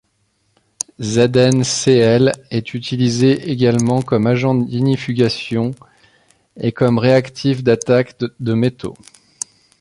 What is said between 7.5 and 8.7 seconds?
d'attaque de